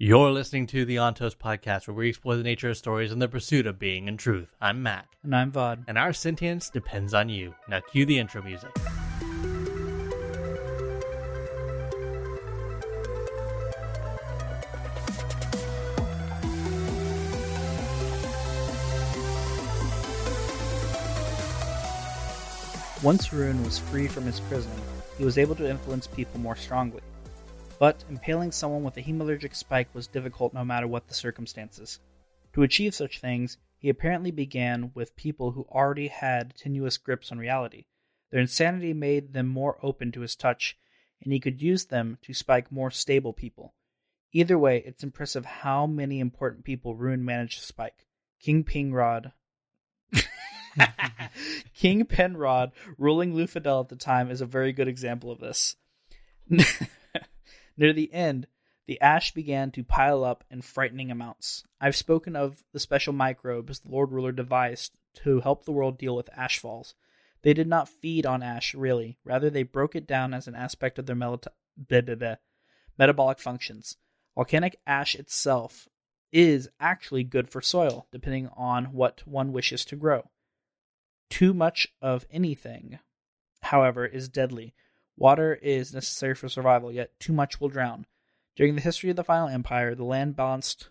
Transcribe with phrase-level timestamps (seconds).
[0.00, 3.26] You're listening to the Ontos podcast, where we explore the nature of stories and the
[3.26, 4.54] pursuit of being and truth.
[4.60, 5.02] I'm Maq.
[5.24, 5.82] And I'm Vaud.
[5.88, 7.52] and our sentience depends on you.
[7.68, 8.70] Now, cue the intro music.
[23.02, 24.70] Once Ruin was free from his prison,
[25.16, 27.00] he was able to influence people more strongly.
[27.78, 32.00] But impaling someone with a hemalurgic spike was difficult no matter what the circumstances.
[32.54, 37.38] To achieve such things, he apparently began with people who already had tenuous grips on
[37.38, 37.84] reality.
[38.30, 40.76] Their insanity made them more open to his touch,
[41.22, 43.74] and he could use them to spike more stable people.
[44.32, 48.06] Either way, it's impressive how many important people Ruin managed to spike.
[48.40, 49.32] King Pingrod,
[51.74, 55.76] King Penrod ruling Luthadel at the time is a very good example of this.
[57.78, 58.48] Near the end,
[58.86, 61.62] the ash began to pile up in frightening amounts.
[61.80, 66.16] I've spoken of the special microbes the Lord Ruler devised to help the world deal
[66.16, 66.94] with ash falls.
[67.42, 69.18] They did not feed on ash, really.
[69.24, 71.14] Rather, they broke it down as an aspect of their
[72.98, 73.96] metabolic functions.
[74.34, 75.88] Volcanic ash itself
[76.32, 80.30] is actually good for soil, depending on what one wishes to grow.
[81.30, 82.98] Too much of anything,
[83.60, 84.74] however, is deadly.
[85.18, 88.06] Water is necessary for survival, yet too much will drown.
[88.54, 90.90] During the history of the Final Empire, the land balanced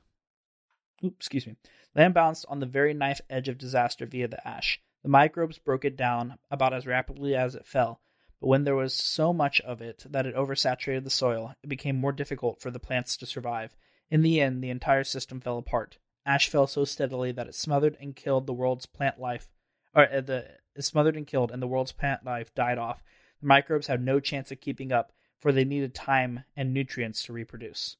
[1.03, 1.55] oops, excuse me.
[1.95, 4.79] Land balanced on the very knife edge of disaster via the ash.
[5.03, 8.01] The microbes broke it down about as rapidly as it fell,
[8.41, 11.95] but when there was so much of it that it oversaturated the soil, it became
[11.95, 13.75] more difficult for the plants to survive.
[14.09, 15.97] In the end, the entire system fell apart.
[16.25, 19.49] Ash fell so steadily that it smothered and killed the world's plant life,
[19.95, 23.01] or uh, the it smothered and killed, and the world's plant life died off.
[23.41, 27.33] The microbes had no chance of keeping up, for they needed time and nutrients to
[27.33, 27.97] reproduce.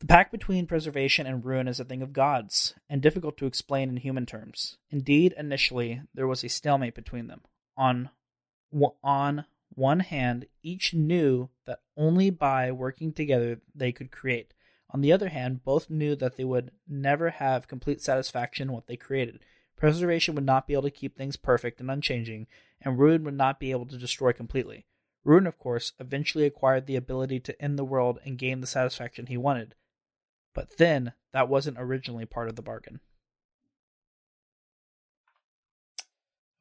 [0.00, 3.88] The pact between preservation and ruin is a thing of gods, and difficult to explain
[3.88, 4.78] in human terms.
[4.90, 7.42] Indeed, initially, there was a stalemate between them.
[7.76, 8.10] On,
[9.02, 14.54] on one hand, each knew that only by working together they could create.
[14.90, 18.86] On the other hand, both knew that they would never have complete satisfaction in what
[18.86, 19.40] they created.
[19.78, 22.48] Preservation would not be able to keep things perfect and unchanging,
[22.82, 24.86] and ruin would not be able to destroy completely.
[25.24, 29.26] Ruin, of course, eventually acquired the ability to end the world and gain the satisfaction
[29.26, 29.74] he wanted.
[30.52, 32.98] But then, that wasn't originally part of the bargain.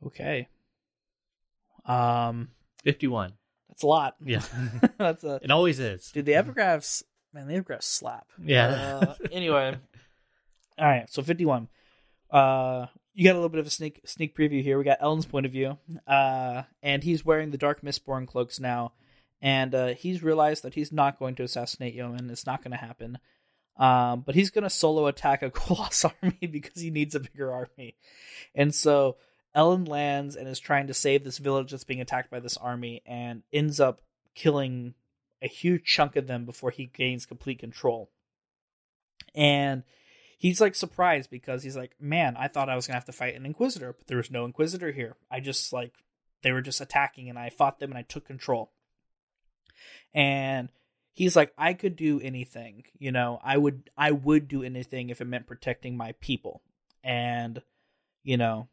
[0.05, 0.47] Okay.
[1.85, 2.49] Um,
[2.83, 3.33] 51.
[3.69, 4.15] that's a lot.
[4.23, 4.43] Yeah.
[4.97, 6.11] that's a it always is.
[6.11, 6.25] dude.
[6.25, 7.01] The epigraphs,
[7.33, 8.27] man, the epigraphs slap.
[8.43, 8.67] Yeah.
[8.67, 9.75] Uh, anyway,
[10.77, 11.09] all right.
[11.09, 11.69] So fifty-one.
[12.29, 14.77] Uh, you got a little bit of a sneak sneak preview here.
[14.77, 15.79] We got Elend's point of view.
[16.05, 18.93] Uh, and he's wearing the Dark Mistborn cloaks now,
[19.41, 22.29] and uh, he's realized that he's not going to assassinate Yomen.
[22.29, 23.17] It's not going to happen.
[23.75, 27.51] Um, but he's going to solo attack a Koloss army because he needs a bigger
[27.51, 27.95] army,
[28.53, 29.17] and so
[29.55, 33.01] Ellen lands and is trying to save this village that's being attacked by this army,
[33.07, 33.99] and ends up
[34.35, 34.93] killing
[35.41, 38.11] a huge chunk of them before he gains complete control.
[39.33, 39.81] And
[40.37, 43.35] he's like surprised because he's like, "Man, I thought I was gonna have to fight
[43.35, 45.17] an inquisitor, but there was no inquisitor here.
[45.29, 45.93] I just like
[46.43, 48.71] they were just attacking, and I fought them and I took control."
[50.13, 50.69] And
[51.13, 53.39] he's like, "I could do anything, you know.
[53.43, 56.61] I would, I would do anything if it meant protecting my people."
[57.03, 57.61] And
[58.23, 58.69] you know,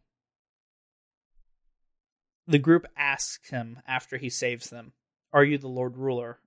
[2.47, 4.93] the group asks him after he saves them,
[5.33, 6.41] "Are you the Lord Ruler?"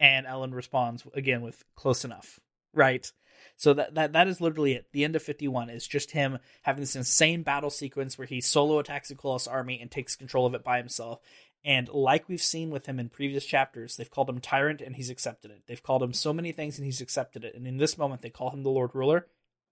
[0.00, 2.40] And Elend responds again with "Close enough."
[2.74, 3.10] Right.
[3.56, 4.86] So that that that is literally it.
[4.92, 8.78] The end of 51 is just him having this insane battle sequence where he solo
[8.78, 11.20] attacks the Colossus army and takes control of it by himself.
[11.64, 15.10] And like we've seen with him in previous chapters, they've called him tyrant and he's
[15.10, 15.62] accepted it.
[15.68, 17.54] They've called him so many things and he's accepted it.
[17.54, 19.28] And in this moment, they call him the Lord Ruler,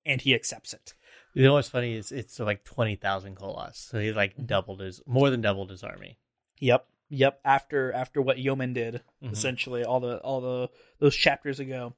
[0.06, 0.94] and he accepts it.
[1.34, 3.74] You know what's funny is it's like 20,000 Koloss.
[3.88, 6.18] So he like doubled his, more than doubled his army.
[6.60, 6.86] Yep.
[7.08, 7.40] Yep.
[7.44, 9.32] After after what Yomen did, Mhm.
[9.32, 11.94] essentially all the all the those chapters ago.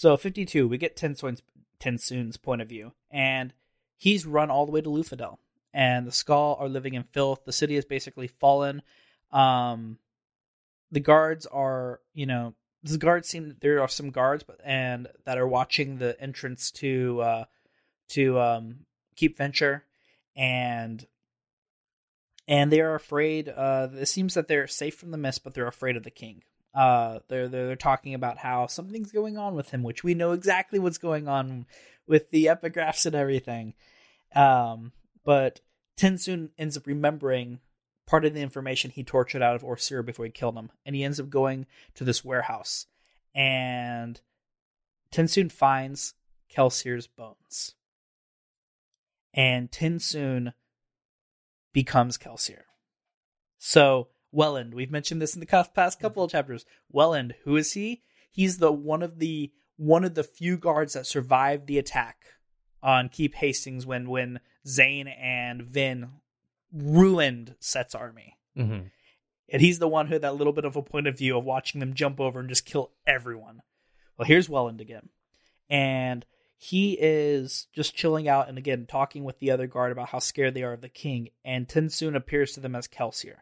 [0.00, 1.42] So 52, we get TenSoon's
[1.78, 3.52] TenSoon's point of view, and
[3.98, 5.36] he's run all the way to Luthadel,
[5.74, 7.44] and the skaa are living in filth.
[7.44, 8.80] The city has basically fallen.
[9.30, 9.98] Um,
[10.90, 15.36] the guards are, you know, the guards seem there are some guards, but and that
[15.36, 17.44] are watching the entrance to uh
[18.08, 18.86] to um
[19.16, 19.84] Keep Venture,
[20.34, 21.06] and
[22.48, 23.50] and they are afraid.
[23.50, 26.42] Uh, it seems that they're safe from the mist, but they're afraid of the king.
[26.74, 30.32] Uh, they're, they're they're talking about how something's going on with him, which we know
[30.32, 31.66] exactly what's going on
[32.06, 33.74] with the epigraphs and everything.
[34.34, 34.92] Um,
[35.24, 35.60] but
[35.96, 37.60] TenSoon ends up remembering
[38.06, 41.04] part of the information he tortured out of OreSeur before he killed him, and he
[41.04, 42.86] ends up going to this warehouse,
[43.34, 44.20] and
[45.12, 46.14] TenSoon finds
[46.54, 47.74] Kelsier's bones.
[49.32, 50.54] And TenSoon
[51.72, 52.62] becomes Kelsier.
[53.58, 56.64] So, Wellen, we've mentioned this in the past couple of chapters.
[56.92, 58.02] Wellen, who is he?
[58.30, 62.24] He's the one of the one of the few guards that survived the attack
[62.82, 66.10] on Keep Hastings when when Zane and Vin
[66.72, 68.36] ruined Cett's army.
[68.56, 68.86] Mm-hmm.
[69.52, 71.44] And he's the one who had that little bit of a point of view of
[71.44, 73.62] watching them jump over and just kill everyone.
[74.16, 75.08] Well, here's Wellen again.
[75.68, 76.24] And
[76.56, 80.54] he is just chilling out and again talking with the other guard about how scared
[80.54, 81.30] they are of the king.
[81.44, 83.38] And TenSoon appears to them as Kelsier.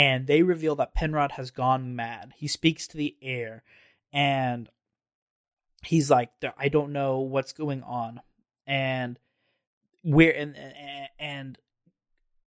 [0.00, 2.32] And they reveal that Penrod has gone mad.
[2.34, 3.62] He speaks to the air
[4.14, 4.66] and
[5.84, 8.22] he's like, I don't know what's going on.
[8.66, 9.18] And
[10.02, 10.56] where and
[11.18, 11.58] and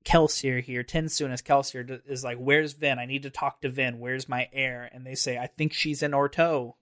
[0.04, 2.98] Kelsier here, TenSoon as Kelsier is like, "Where's Vin?
[2.98, 4.00] I need to talk to Vin.
[4.00, 6.74] Where's my heir?" And they say, "I think she's in Urteau,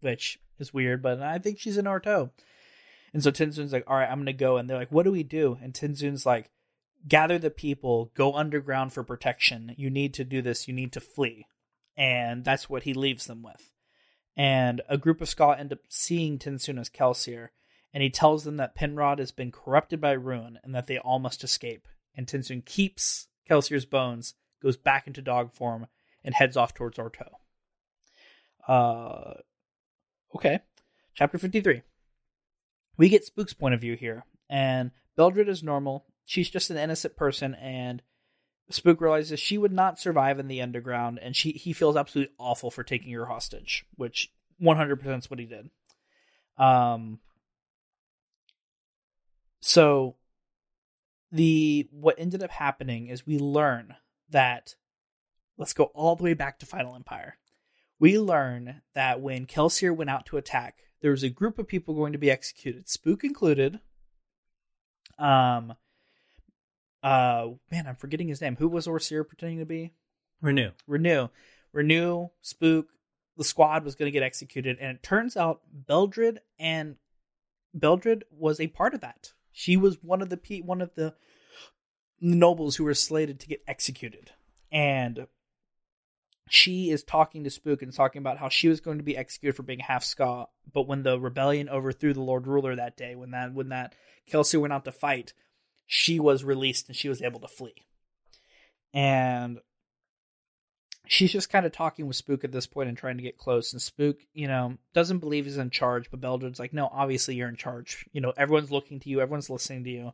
[0.00, 2.30] which is weird, but I think she's in Urteau.
[3.12, 5.24] And so TenSoon's like, "All right, I'm gonna go." And they're like, "What do we
[5.24, 6.50] do?" And TenSoon's like,
[7.06, 9.74] "Gather the people, go underground for protection.
[9.76, 10.68] You need to do this.
[10.68, 11.46] You need to flee."
[11.96, 13.72] And that's what he leaves them with.
[14.36, 17.48] And a group of Skaa end up seeing TenSoon as Kelsier,
[17.94, 21.18] and he tells them that Penrod has been corrupted by ruin and that they all
[21.18, 25.86] must escape and TenSoon keeps Kelsier's bones, goes back into dog form,
[26.24, 27.28] and heads off towards Urteau.
[28.66, 29.34] Uh,
[30.34, 30.60] okay.
[31.14, 31.82] Chapter 53.
[32.96, 36.06] We get Spook's point of view here, and Beldre is normal.
[36.26, 38.02] She's just an innocent person, and
[38.68, 42.70] Spook realizes she would not survive in the underground, and she he feels absolutely awful
[42.70, 45.70] for taking her hostage, which 100% is what he did.
[46.58, 47.20] Um,
[49.60, 50.16] so
[51.30, 53.94] the what ended up happening is we learn
[54.30, 54.74] that
[55.56, 57.36] let's go all the way back to Final Empire.
[58.00, 61.94] We learn that when Kelsier went out to attack, there was a group of people
[61.94, 63.78] going to be executed, Spook included.
[65.18, 65.74] Um
[67.06, 68.56] uh man, I'm forgetting his name.
[68.56, 69.92] Who was OreSeur pretending to be?
[70.42, 70.72] Renoux.
[70.88, 71.30] Renoux.
[71.74, 72.88] Renoux, Spook,
[73.36, 76.96] the squad was going to get executed, and it turns out Beldre and
[77.78, 79.32] Beldre was a part of that.
[79.52, 81.14] She was one of the one of the
[82.20, 84.30] nobles who were slated to get executed,
[84.72, 85.26] and
[86.48, 89.54] she is talking to Spook and talking about how she was going to be executed
[89.54, 93.32] for being half Skaa, but when the rebellion overthrew the Lord Ruler that day, when
[93.32, 93.94] that when that
[94.26, 95.34] Kelsey went out to fight,
[95.86, 97.86] she was released and she was able to flee.
[98.92, 99.58] And
[101.06, 103.72] she's just kind of talking with Spook at this point and trying to get close.
[103.72, 107.48] And Spook, you know, doesn't believe he's in charge, but Beldre's like, no, obviously you're
[107.48, 108.06] in charge.
[108.12, 110.12] You know, everyone's looking to you, everyone's listening to you.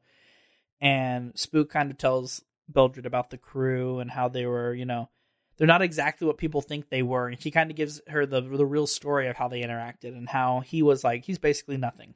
[0.81, 5.09] And Spook kind of tells Beldre about the crew and how they were, you know,
[5.57, 7.29] they're not exactly what people think they were.
[7.29, 10.29] And she kind of gives her the the real story of how they interacted and
[10.29, 12.15] how he was like, he's basically nothing.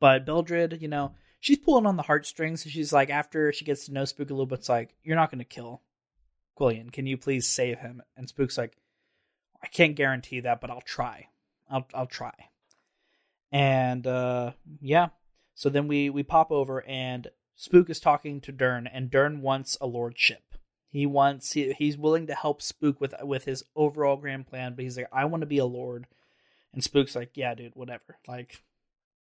[0.00, 1.14] But Beldred, you know,
[1.44, 2.62] she's pulling on the heartstrings.
[2.62, 5.30] She's like, after she gets to know Spook a little bit, it's like, you're not
[5.30, 5.82] going to kill
[6.54, 8.02] Quellion, can you please save him?
[8.16, 8.78] And Spook's like,
[9.62, 11.28] I can't guarantee that, but I'll try.
[11.68, 12.32] I'll I'll try.
[13.52, 15.08] And uh yeah.
[15.54, 19.76] So then we we pop over and Spook is talking to Durn and Durn wants
[19.80, 20.42] a lordship.
[20.90, 24.84] He wants he, he's willing to help Spook with with his overall grand plan, but
[24.84, 26.06] he's like I want to be a lord.
[26.72, 28.18] And Spook's like, "Yeah, dude, whatever.
[28.28, 28.62] Like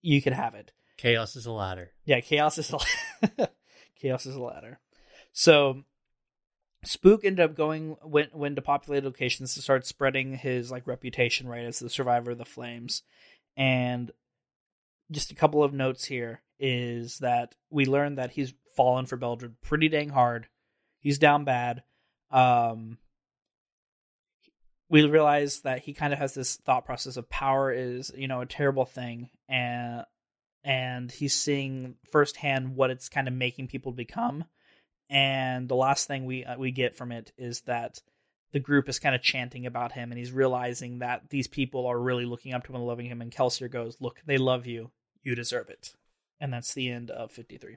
[0.02, 1.92] you can have it." Chaos is a ladder.
[2.04, 3.48] Yeah, chaos is a
[4.00, 4.80] chaos is a ladder.
[5.32, 5.84] So
[6.84, 11.48] Spook ended up going went went to populated locations to start spreading his like reputation
[11.48, 13.02] right as the survivor of the flames.
[13.56, 14.10] And
[15.10, 19.52] just a couple of notes here is that we learned that he's fallen for Beldre
[19.62, 20.48] pretty dang hard.
[20.98, 21.84] He's down bad.
[22.30, 22.98] Um
[24.90, 28.40] we realize that he kind of has this thought process of power is, you know,
[28.40, 30.04] a terrible thing and
[30.64, 34.44] and he's seeing firsthand what it's kind of making people become.
[35.10, 37.98] And the last thing we uh, we get from it is that
[38.52, 41.98] the group is kind of chanting about him and he's realizing that these people are
[41.98, 43.20] really looking up to him and loving him.
[43.20, 44.90] And kelsier goes look they love you.
[45.22, 45.94] You deserve it.
[46.40, 47.76] And that's the end of 53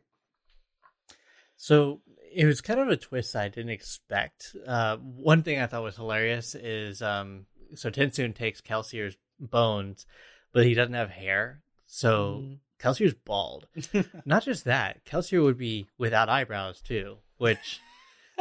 [1.57, 2.01] so
[2.33, 4.55] it was kind of a twist i didn't expect.
[4.67, 7.45] Uh, one thing i thought was hilarious is um,
[7.75, 10.05] so TenSoon takes kelsier's bones
[10.53, 11.61] but he doesn't have hair.
[11.85, 12.57] So mm.
[12.81, 13.67] Kelsier's bald.
[14.25, 17.79] Not just that, Kelsier would be without eyebrows too, which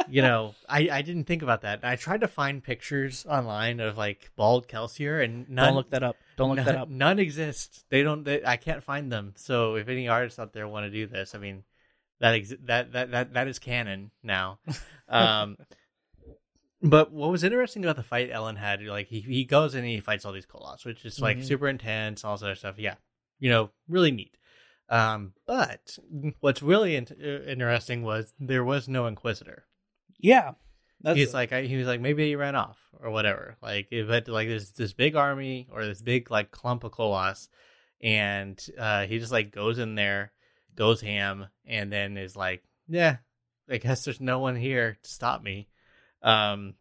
[0.09, 1.81] you know, I, I didn't think about that.
[1.83, 6.01] I tried to find pictures online of like bald Kelsier, and none, don't look that
[6.03, 6.15] up.
[6.37, 6.89] Don't look none, that up.
[7.05, 7.85] None exist.
[7.89, 8.23] They don't.
[8.23, 9.33] They, I can't find them.
[9.35, 11.63] So if any artists out there want to do this, I mean,
[12.19, 14.59] that ex- that that that that is canon now.
[15.09, 15.57] Um,
[16.81, 19.89] But what was interesting about the fight Ellen had, like he, he goes in and
[19.89, 21.43] he fights all these Koloss, which is like Mhm.
[21.45, 22.79] super intense, all this other stuff.
[22.79, 22.95] Yeah,
[23.41, 24.37] you know, really neat.
[24.87, 25.97] Um, but
[26.39, 29.65] what's really in- uh, interesting was there was no Inquisitor.
[30.17, 30.53] Yeah,
[31.01, 33.57] that's He's like, I, he was like, maybe he ran off or whatever.
[33.61, 37.49] Like, it, but like, there's this big army or this big like clump of Koloss,
[38.01, 40.31] and uh, he just like goes in there,
[40.75, 43.17] goes ham, and then is like, yeah,
[43.69, 45.69] I guess there's no one here to stop me.
[46.21, 46.75] Um,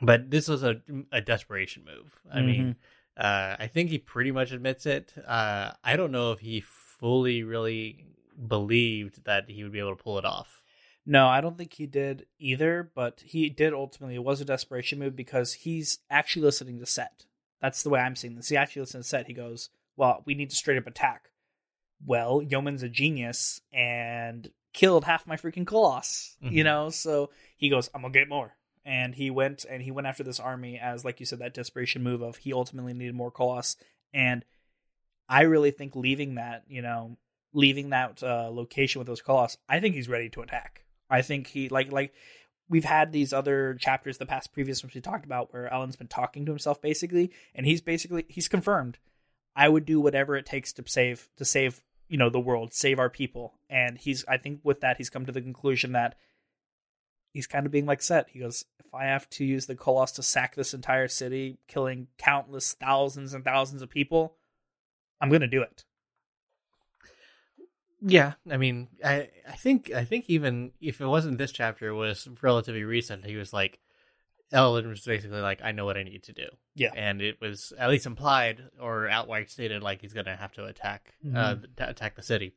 [0.00, 2.20] but this was a a desperation move.
[2.30, 2.76] I mean,
[3.16, 5.12] uh, I think he pretty much admits it.
[5.26, 8.06] Uh, I don't know if he fully really
[8.48, 10.62] believed that he would be able to pull it off.
[11.04, 14.14] No, I don't think he did either, but he did ultimately.
[14.14, 17.24] It was a desperation move because he's actually listening to Cett.
[17.60, 18.48] That's the way I'm seeing this.
[18.48, 19.26] He actually listens to Cett.
[19.26, 21.30] He goes, Well, we need to straight up attack.
[22.04, 26.64] Well, Yomen's a genius and killed half my freaking Colossus, you Mhm.
[26.64, 26.90] know?
[26.90, 28.56] So he goes, I'm going to get more.
[28.84, 32.02] And he went and he went after this army as, like you said, that desperation
[32.02, 33.76] move of he ultimately needed more Colossus.
[34.12, 34.44] And
[35.28, 37.16] I really think leaving that, you know,
[37.54, 40.84] leaving that uh, location with those Colossus, I think he's ready to attack.
[41.08, 42.12] I think he like like
[42.68, 46.08] we've had these other chapters, the past previous ones we talked about, where Elend's been
[46.08, 48.98] talking to himself basically, and he's basically he's confirmed,
[49.54, 52.98] I would do whatever it takes to save to save you know the world, save
[52.98, 56.16] our people, and he's I think with that he's come to the conclusion that
[57.32, 58.28] he's kind of being like Cett.
[58.30, 62.08] He goes, if I have to use the Colossus to sack this entire city, killing
[62.18, 64.36] countless thousands and thousands of people,
[65.20, 65.84] I'm gonna do it.
[68.04, 71.94] Yeah, I mean, I I think I think even if it wasn't this chapter, it
[71.94, 73.24] was relatively recent.
[73.24, 73.78] He was like,
[74.52, 76.46] Elend was basically like, I know what I need to do.
[76.74, 76.90] Yeah.
[76.96, 81.12] and it was at least implied or outright stated like he's gonna have to attack
[81.34, 81.76] uh Mhm.
[81.76, 82.54] to attack the city.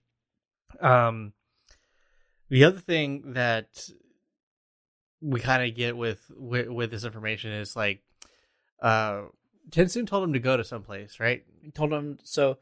[0.80, 1.34] Um,
[2.50, 3.90] the other thing that
[5.26, 8.02] we kind of get with, with with this information is like,
[8.82, 9.24] uh,
[9.72, 11.44] told him to go to someplace, right?
[11.64, 12.58] He told him so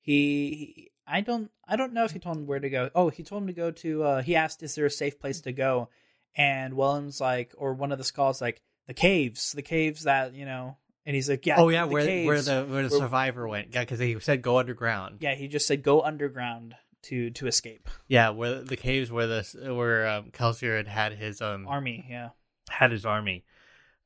[0.00, 2.90] he, he I don't I don't know if he told him where to go.
[2.94, 5.40] Oh, he told him to go to uh he asked is there a safe place
[5.42, 5.88] to go?
[6.36, 10.44] And Willem's like or one of the skulls like the caves, the caves that, you
[10.44, 13.48] know, and he's like, Yeah, oh yeah, the where where the where the Where- survivor
[13.48, 13.74] went?
[13.74, 15.18] Yeah, because he said go underground.
[15.20, 17.88] Yeah, he just said go underground to to escape.
[18.08, 22.30] Yeah, where the caves where the where um, Kelsier had had his um Army, yeah.
[22.68, 23.44] had his army.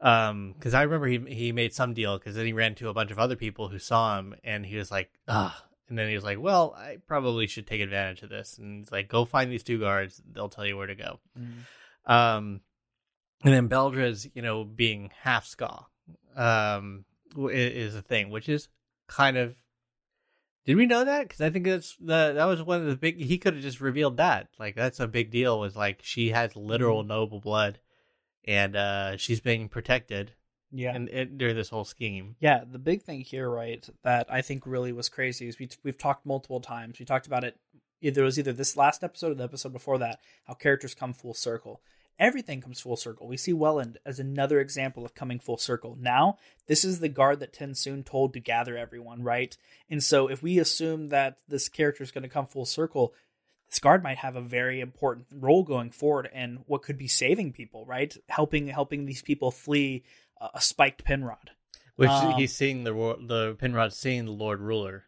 [0.00, 2.94] Um, because I remember he he made some deal because then he ran to a
[2.94, 6.14] bunch of other people who saw him and he was like, ah, and then he
[6.14, 9.50] was like, well, I probably should take advantage of this and he's like, go find
[9.50, 11.18] these two guards, they'll tell you where to go.
[12.06, 12.60] Um,
[13.44, 15.86] and then Beldre's, you know, being half skaa,
[16.36, 17.04] um,
[17.36, 18.68] is a thing, which is
[19.06, 19.56] kind of.
[20.68, 21.26] Did we know that?
[21.26, 23.18] Because I think that's the that was one of the big.
[23.18, 24.48] He could have just revealed that.
[24.58, 25.58] Like that's a big deal.
[25.58, 27.78] Was like she has literal noble blood,
[28.44, 30.32] and uh she's being protected.
[30.70, 30.94] Yeah.
[30.94, 32.36] And, and during this whole scheme.
[32.38, 35.96] Yeah, the big thing here, right, that I think really was crazy is we we've
[35.96, 36.98] talked multiple times.
[36.98, 37.56] We talked about it.
[38.02, 40.20] Either it was either this last episode or the episode before that.
[40.44, 41.80] How characters come full circle.
[42.18, 43.28] Everything comes full circle.
[43.28, 45.96] We see Wellen as another example of coming full circle.
[46.00, 49.56] Now, this is the guard that TenSoon told to gather everyone, right?
[49.88, 53.14] And so, if we assume that this character is going to come full circle,
[53.70, 57.52] this guard might have a very important role going forward, and what could be saving
[57.52, 58.16] people, right?
[58.28, 60.02] Helping helping these people flee
[60.40, 61.50] a, a spiked Penrod.
[61.96, 65.04] Which Um, he's seeing the the Penrod seeing the Lord Ruler.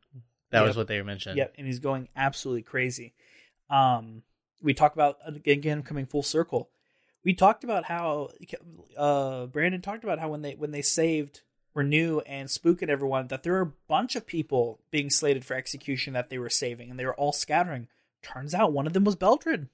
[0.50, 0.66] That Yep.
[0.68, 1.36] was what they mentioned.
[1.38, 3.14] Yep, and he's going absolutely crazy.
[3.68, 4.22] Um,
[4.60, 6.70] we talk about again coming full circle.
[7.24, 8.30] We talked about how
[8.96, 11.42] uh, Brandon talked about how when they when they saved
[11.74, 15.54] Renoux and Spook and everyone that there were a bunch of people being slated for
[15.54, 17.88] execution that they were saving, and they were all scattering.
[18.22, 19.68] Turns out one of them was Beldre.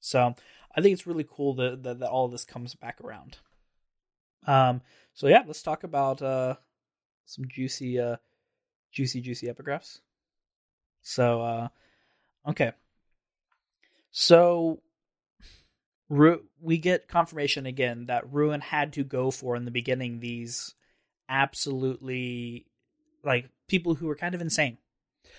[0.00, 0.34] So
[0.74, 3.38] I think it's really cool that that, that all this comes back around.
[4.46, 4.80] Um.
[5.12, 6.54] So yeah, let's talk about uh
[7.26, 8.16] some juicy uh
[8.90, 10.00] juicy juicy epigraphs.
[11.02, 11.68] So uh
[12.48, 12.72] okay.
[14.10, 14.80] So
[16.10, 20.74] Ru- we get confirmation again that Ruin had to go for in the beginning these
[21.28, 22.66] absolutely
[23.24, 24.78] like people who were kind of insane.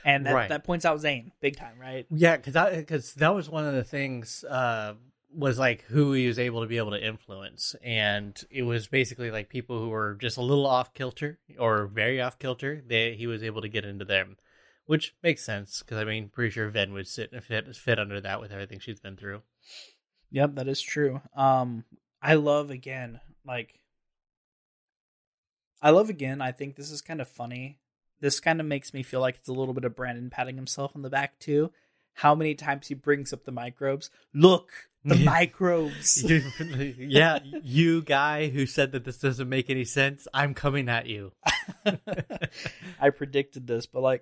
[0.05, 0.49] And that, Right.
[0.49, 2.07] that points out Zane big time, right?
[2.09, 4.93] Yeah, because that because that was one of the things uh,
[5.33, 9.29] was like who he was able to be able to influence, and it was basically
[9.29, 12.81] like people who were just a little off kilter or very off kilter.
[12.87, 14.37] That he was able to get into them,
[14.85, 18.39] which makes sense because I mean, pretty sure Vin would sit fit fit under that
[18.39, 19.41] with everything she's been through.
[20.31, 21.21] Yep, that is true.
[21.35, 21.83] Um
[22.21, 23.75] I love again like
[25.81, 27.79] I love again, I think this is kind of funny.
[28.19, 30.91] This kind of makes me feel like it's a little bit of Brandon patting himself
[30.95, 31.71] on the back too.
[32.13, 34.09] How many times he brings up the microbes.
[34.33, 34.71] Look,
[35.03, 36.23] The microbes.
[36.99, 41.31] yeah, you guy who said that this doesn't make any sense, I'm coming at you.
[42.99, 44.21] I predicted this, but like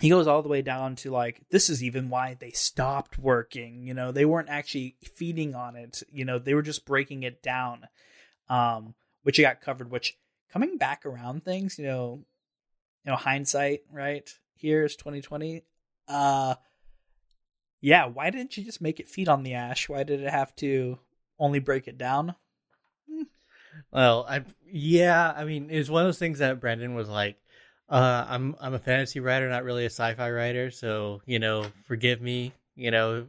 [0.00, 3.82] he goes all the way down to like this is even why they stopped working
[3.82, 7.42] you know they weren't actually feeding on it you know they were just breaking it
[7.42, 7.86] down
[8.48, 10.18] um which got covered which
[10.52, 12.24] coming back around things you know
[13.04, 15.62] you know hindsight right here's 2020
[16.08, 16.54] uh
[17.80, 19.88] yeah why didn't you just make it feed on the ash?
[19.88, 20.98] Why did it have to
[21.38, 22.34] only break it down?
[23.90, 27.36] Well i yeah i mean it was one of those things that brandon was like
[27.88, 32.20] uh, I'm I'm a fantasy writer, not really a sci-fi writer, so you know, forgive
[32.20, 33.26] me, you know,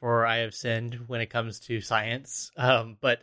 [0.00, 2.50] for I have sinned when it comes to science.
[2.56, 3.22] Um, but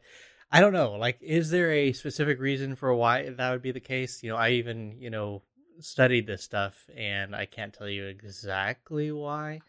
[0.51, 3.79] I don't know, like, is there a specific reason for why that would be the
[3.79, 4.23] case?
[4.23, 5.43] You know, I even you know
[5.79, 9.59] studied this stuff, and I can't tell you exactly why.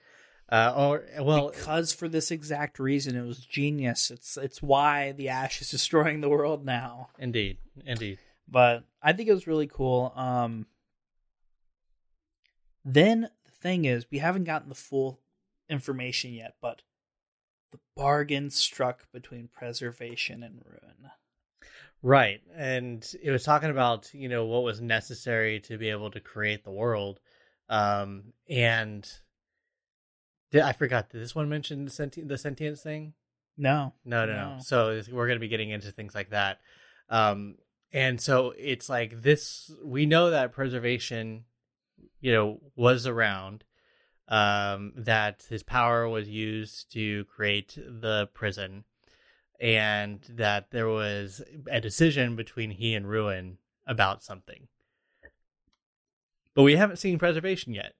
[0.51, 4.11] Uh, or well, because for this exact reason, it was genius.
[4.11, 7.09] It's it's why the ash is destroying the world now.
[7.19, 8.19] Indeed, indeed.
[8.51, 10.13] But I think it was really cool.
[10.17, 10.65] Um,
[12.85, 15.21] then the thing is, we haven't gotten the full
[15.69, 16.83] information yet, but
[17.73, 21.11] the bargain struck between preservation and ruin.
[22.03, 22.41] Right.
[22.57, 26.65] And it was talking about, you know, what was necessary to be able to create
[26.65, 27.21] the world.
[27.69, 29.07] Um, and
[30.53, 33.15] did, I forgot, did this one mention the, senti- the sentience thing?
[33.57, 33.93] No.
[34.05, 34.57] No, no, no.
[34.61, 36.61] So we're going to be getting into things like that.
[37.11, 37.57] Um,
[37.93, 41.45] and so it's like this, we know that preservation
[42.21, 43.65] you know, was around,
[44.29, 48.85] um, that his power was used to create the prison,
[49.61, 54.69] and that there was a decision between he and Ruin about something.
[56.55, 57.95] But we haven't seen preservation yet.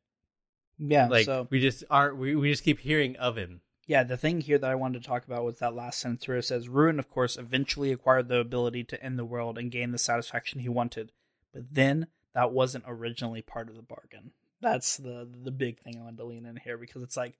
[0.79, 2.17] Yeah, like so we just aren't.
[2.19, 3.61] we, we just keep hearing of him.
[3.87, 6.37] Yeah, the thing here that I wanted to talk about was that last sentence where
[6.37, 9.93] it says Ruin, of course, eventually acquired the ability to end the world and gain
[9.93, 11.11] the satisfaction he wanted.
[11.55, 14.33] But then that wasn't originally part of the bargain.
[14.61, 17.39] That's the the big thing I wanted to lean in here because it's like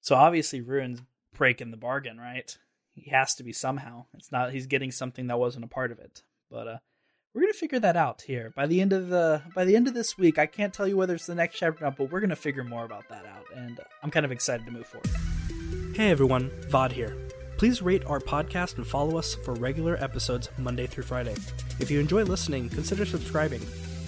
[0.00, 1.02] so obviously Ruin's
[1.34, 2.56] breaking the bargain, right?
[2.94, 4.06] He has to be somehow.
[4.14, 6.22] It's not he's getting something that wasn't a part of it.
[6.50, 6.78] But uh
[7.34, 9.94] we're gonna figure that out here by the end of the by the end of
[9.94, 10.38] this week.
[10.38, 12.64] I can't tell you whether it's the next chapter or not, but we're gonna figure
[12.64, 15.10] more about that out, and I'm kind of excited to move forward.
[15.94, 17.27] Hey everyone, Vaud here.
[17.58, 21.34] Please rate our podcast and follow us for regular episodes Monday through Friday.
[21.80, 23.60] If you enjoy listening, consider subscribing.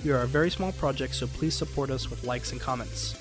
[0.05, 3.17] We are a very small project, so please support us with likes and comments.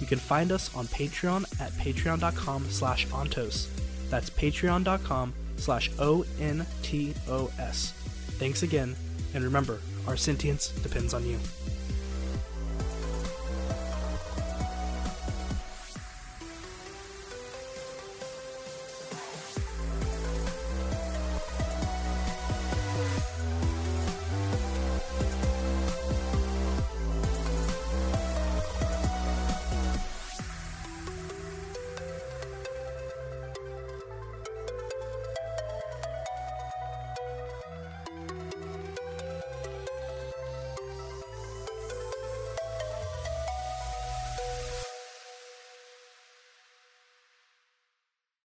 [0.00, 3.68] You can find us on Patreon at patreon.com slash ontos.
[4.10, 7.92] That's patreon.com slash O-N-T-O-S.
[8.38, 8.96] Thanks again,
[9.32, 11.38] and remember, our sentience depends on you.